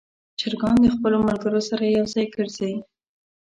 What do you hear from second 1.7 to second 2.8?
یو ځای ګرځي.